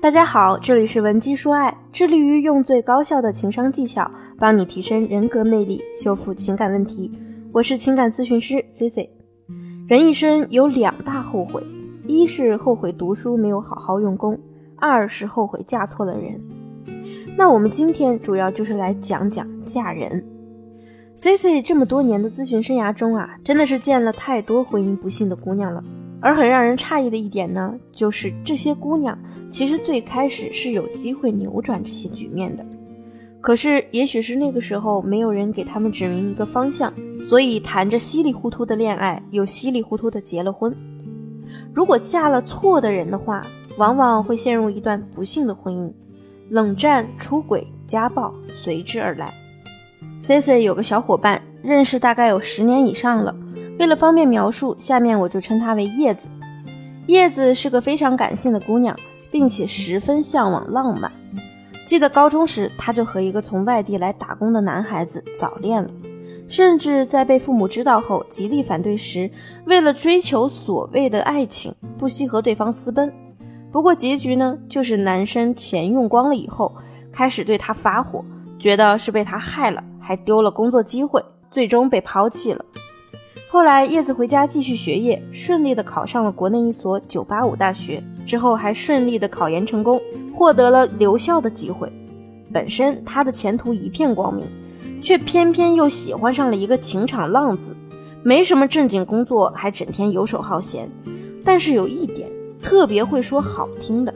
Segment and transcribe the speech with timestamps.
[0.00, 4.08] 大家好，这里是文姬说爱，致力于用最高效的情商技巧
[4.38, 7.10] 帮你提升人格魅力，修复情感问题。
[7.52, 9.10] 我是情感咨询师 C C。
[9.88, 11.60] 人一生有两大后悔，
[12.06, 14.38] 一是后悔读书没有好好用功，
[14.76, 16.40] 二是后悔嫁错了人。
[17.36, 20.24] 那我们今天主要就是来讲讲嫁人。
[21.16, 25.82] C C 这么多年的咨询生涯中啊，真的是见了太多婚姻不幸的姑娘了。
[26.20, 29.16] 而很让人诧异的一点呢，就是这些姑娘
[29.50, 32.64] 其实最开始是有机会扭转这些局面的，
[33.40, 36.92] 可是也许是那个时候没有人给他们指明一个方向，
[37.22, 40.74] 所以谈着稀里糊涂的恋爱，又稀里糊涂的结了婚。
[41.72, 45.92] 如果嫁了错的人的话，往往会陷入一段不幸的婚姻，
[46.50, 49.32] 冷战、出轨、家暴随之而来。
[50.20, 53.34] C C 有个小伙伴，认识大概有十年以上了。
[53.78, 56.28] 为了方便描述，下面我就称她为叶子。
[57.06, 58.94] 叶子是个非常感性的姑娘，
[59.30, 61.10] 并且十分向往浪漫。
[61.86, 65.88] 记得高中时，她就和一个从外地来打工的男孩子早恋了，
[66.48, 69.30] 甚至在被父母知道后极力反对时，
[69.64, 73.12] 为了追求所谓的爱情，不惜和对方私奔。
[73.70, 76.74] 不过结局呢，就是男生钱用光了以后，
[77.12, 78.24] 开始对她发火，
[78.58, 82.64] 觉得是被她害了，还丢了工作机会，最终被抛弃了。
[83.50, 89.98] 后来，叶子回家继续学业，顺利的考上了国内一所985大学，之后还顺利的考研成功，
[90.34, 91.90] 获得了留校的机会。
[92.52, 94.46] 本身他的前途一片光明，
[95.00, 97.74] 却偏偏又喜欢上了一个情场浪子，
[98.22, 100.86] 没什么正经工作，还整天游手好闲。
[101.42, 102.28] 但是有一点，
[102.60, 104.12] 特别会说好听的。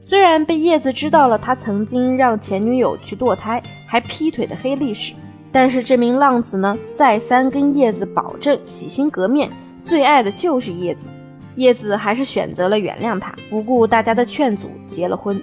[0.00, 5.12] 虽然被叶子知道了他曾经让前女友去堕胎，还劈腿的黑历史。
[5.54, 9.48] 但是这名浪子呢，再三跟叶子保证洗心革面，
[9.84, 11.08] 最爱的就是叶子。
[11.54, 15.40] 叶子还是选择了原谅他，不顾大家的劝阻，结了婚。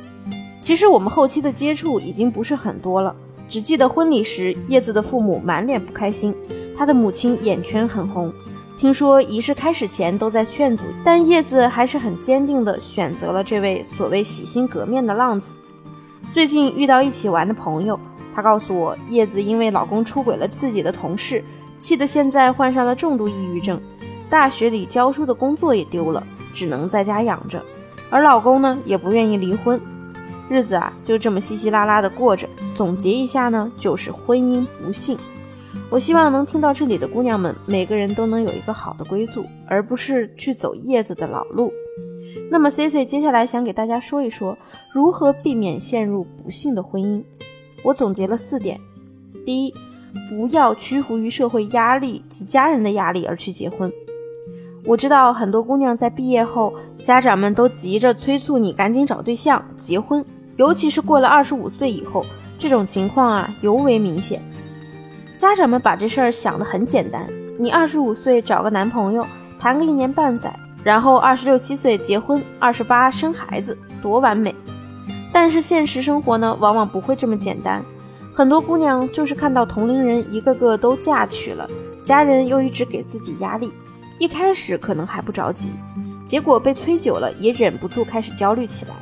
[0.59, 3.15] 其实我们后期的接触已经不是很多了，
[3.47, 6.35] 只记得婚礼时，叶子的父母满脸不开心，
[6.77, 8.33] 他的母亲眼圈很红。
[8.77, 15.55] 听说仪式开始前都在劝阻，但叶子还是很坚定地选择了这位所谓洗心革面的浪子。
[16.33, 17.97] 最近遇到一起玩的朋友。
[18.33, 21.43] 她告诉我，叶子因为老公出轨了自己的同事，
[21.77, 23.79] 气得现在患上了重度抑郁症，
[24.29, 27.61] 大学里教书的工作也丢了，只能在家养着。
[28.09, 29.79] 而老公呢，也不愿意离婚，
[30.49, 32.47] 日子啊就这么稀稀拉拉的过着。
[32.73, 35.17] 总结一下呢，就是婚姻不幸。
[35.89, 41.71] 我希望能听到这里的姑娘们，每个人都能有一个好的归宿，而不是去走叶子的老路。
[42.49, 44.57] 那么 C C 接下来想给大家说一说，
[44.93, 47.23] 如何避免陷入不幸的婚姻。
[47.83, 48.79] 我总结了四点：
[49.45, 49.73] 第一，
[50.29, 53.91] 不要屈服于社会压力及家人的压力而去结婚。
[54.85, 60.25] 我知道很多姑娘在毕业后，家长们都急着催促你赶紧找对象结婚，
[60.57, 62.25] 尤其是过了二十五岁以后，
[62.57, 64.41] 这种情况啊尤为明显。
[65.37, 67.27] 家长们把这事儿想得很简单，
[67.57, 69.25] 你二十五岁找个男朋友，
[69.59, 74.53] 谈个一年半载，然后二十六七岁结婚，二十八生孩子，多完美。
[75.31, 77.83] 但是现实生活呢，往往不会这么简单。
[78.33, 81.69] 很多姑娘就是看到同龄人一个个都嫁娶了，
[82.03, 83.71] 家人又一直给自己压力，
[84.19, 85.71] 一开始可能还不着急，
[86.25, 88.93] 结果被催久了，也忍不住开始焦虑起来，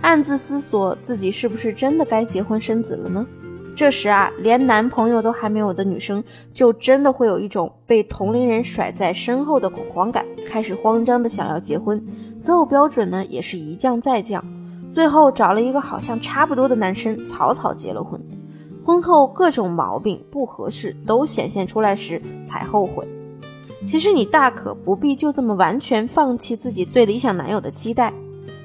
[0.00, 3.26] 暗自思索自己是不是真的该结婚生子了呢？
[3.74, 6.22] 这时啊，连男朋友都还没有的女生，
[6.52, 12.04] 就真的会有一种被同龄人甩在身后的恐慌感，开始慌张的想要结婚，
[12.40, 14.44] 择偶标准呢也是一降再降。
[14.92, 18.20] 最后找了一个好像差不多的男生，草草结了婚。
[18.84, 23.06] 婚后各种毛病不合适都显现出来时才后悔。
[23.86, 28.12] 其实你大可不必就这么完全放弃自己对理想男友的期待，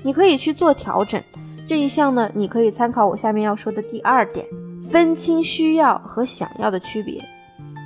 [0.01, 1.22] 你可以去做调整。
[1.66, 4.45] 这一项呢，你可以参考我下面要说的第二点：
[4.81, 7.22] 分清需要和想要的区别。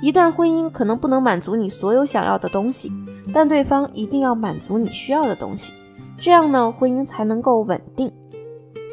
[0.00, 2.92] 一段婚姻可能不能满足你所有想要的东西，
[3.34, 5.74] 但对方一定要满足你需要的东西，
[6.16, 8.12] 这样呢，婚姻才能够稳定。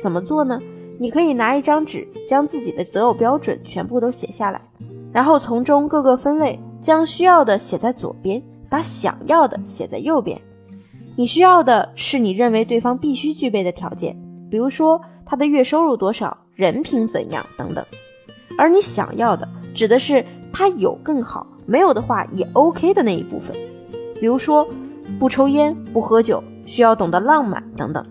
[0.02, 0.60] 怎么做呢？
[0.98, 4.62] 你可以拿一张纸，将自己的择偶标准全部都写下来，
[5.12, 10.40] 然后从中各个分类，将需要的写在左边，把想要的写在右边。
[11.18, 14.18] 你需要的是你认为对方必须具备的条件，
[14.50, 17.84] 比如说他的月收入多少、人品怎样等等。
[18.58, 23.54] 而你想要的，指的是他有更好，没有的话也 OK 的那一部分，
[24.20, 24.66] 比如说
[25.20, 28.06] 不抽烟、不喝酒，需要懂得浪漫等等。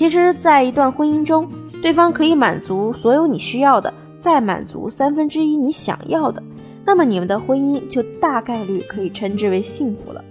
[0.00, 1.46] 其实，在一段婚姻中，
[1.82, 6.42] 对方可以满足所有你需要的，再满足三分之一你想要的，
[6.86, 10.24] 那么你们的婚姻就大概率可以称之为幸福了。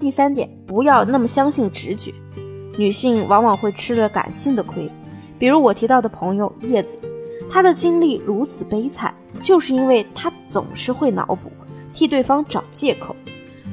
[0.00, 2.12] 第三点，不要那么相信直觉，
[2.76, 4.90] 女性往往会吃了感性的亏，
[5.38, 6.98] 比如我提到的朋友叶子，
[7.48, 11.52] 她的经历如此悲惨，就是因为她总是会脑补，
[11.92, 13.14] 替对方找借口，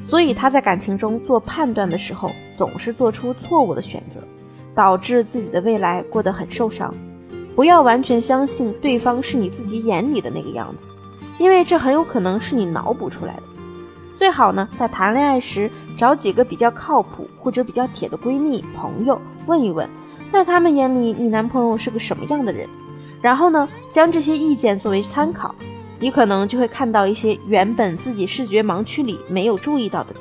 [0.04, 4.22] 所以她在感情中做判断的时候总是做出错误的选择，
[4.73, 6.94] 导致自己的未来过得很受伤。
[7.56, 10.91] 不要完全相信对方是你自己眼里的那个样子，
[11.38, 13.44] 因为这很有可能是你脑补出来的。
[14.15, 19.89] 最好呢，在谈恋爱时找几个比较靠谱或者比较铁的闺蜜朋友问一问，
[20.27, 22.68] 在他们眼里你男朋友是个什么样的人，
[23.21, 25.53] 然后呢，将这些意见作为参考，
[26.00, 30.15] 你可能就会看到一些原本自己视觉盲区里没有注意到的。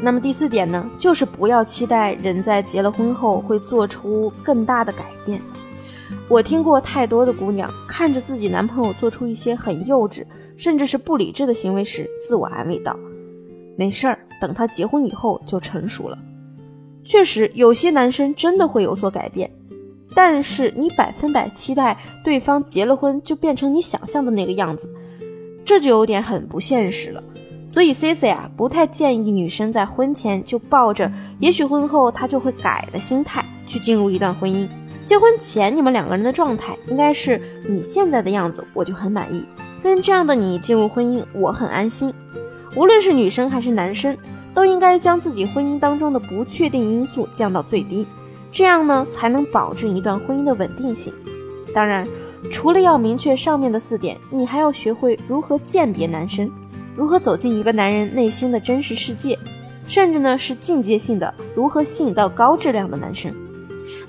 [0.00, 5.40] 那么第四点呢，就是不要期待人在结了婚后会做出更大的改变。
[6.28, 10.24] 我听过太多的姑娘看着自己男朋友做出一些很幼稚，
[10.56, 12.96] 甚至是不理智的行为时，自我安慰道
[13.76, 16.18] ：“没事儿，等他结婚以后就成熟了。”
[17.04, 19.50] 确实，有些男生真的会有所改变，
[20.14, 24.90] 但是你百分百期待对方结了婚就变成你想象的那个样子，
[25.64, 27.22] 这就有点很不现实了。
[27.68, 34.66] 所以 C C 啊，不太建议女生在婚前就抱着也许婚后他就会改的心态去进入一段婚姻。
[35.04, 39.44] 结婚前，你们两个人的状态应该是你现在的样子，我就很满意。
[39.82, 42.12] 跟这样的你进入婚姻，我很安心。
[42.74, 44.16] 无论是女生还是男生，
[44.54, 48.06] 都应该将自己婚姻当中的不确定因素降到最低，
[48.50, 51.12] 这样呢，才能保证一段婚姻的稳定性。
[51.74, 52.06] 当然，
[52.50, 56.50] 除了要明确上面的四点，你还要学会如何鉴别男生，
[56.98, 59.38] 如何走进一个男人内心的真实世界，
[59.86, 63.32] 甚至呢是进阶性的，如何吸引到高质量的男生。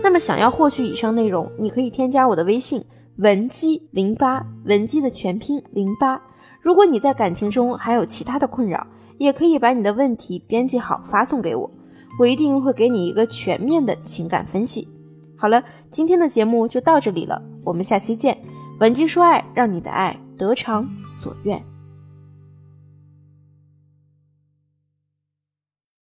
[0.02, 2.84] 那么，想要获取以上内容，你可以添加我的微信
[3.18, 6.20] 文姬零八，文姬的全拼零八。
[6.62, 8.88] 如果你在感情中还有其他的困扰，
[9.20, 11.70] 也可以把你的问题编辑好发送给我，
[12.20, 14.88] 我一定会给你一个全面的情感分析。
[15.38, 18.36] 好了，今天的节目就到这里了，我们下期见。
[18.80, 21.69] 文姬说爱，让你的爱得偿所愿。